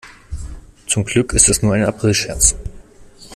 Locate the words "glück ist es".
1.05-1.61